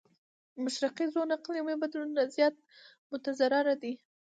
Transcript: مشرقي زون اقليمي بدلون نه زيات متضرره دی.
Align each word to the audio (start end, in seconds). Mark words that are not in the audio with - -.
مشرقي 0.63 1.05
زون 1.13 1.29
اقليمي 1.37 1.75
بدلون 1.81 2.09
نه 2.17 2.23
زيات 2.35 2.55
متضرره 3.11 3.75
دی. 3.81 3.93